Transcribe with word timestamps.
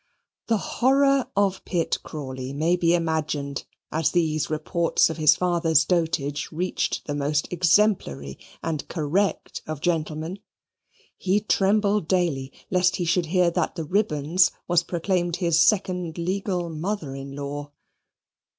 The 0.47 0.57
horror 0.57 1.27
of 1.37 1.63
Pitt 1.63 1.99
Crawley 2.01 2.53
may 2.53 2.75
be 2.75 2.95
imagined, 2.95 3.65
as 3.91 4.09
these 4.09 4.49
reports 4.49 5.11
of 5.11 5.17
his 5.17 5.35
father's 5.35 5.85
dotage 5.85 6.51
reached 6.51 7.05
the 7.05 7.13
most 7.13 7.47
exemplary 7.53 8.39
and 8.63 8.87
correct 8.87 9.61
of 9.67 9.79
gentlemen. 9.79 10.39
He 11.19 11.39
trembled 11.39 12.07
daily 12.07 12.51
lest 12.71 12.95
he 12.95 13.05
should 13.05 13.27
hear 13.27 13.51
that 13.51 13.75
the 13.75 13.83
Ribbons 13.83 14.49
was 14.67 14.81
proclaimed 14.81 15.35
his 15.35 15.59
second 15.61 16.17
legal 16.17 16.71
mother 16.71 17.13
in 17.15 17.35
law. 17.35 17.71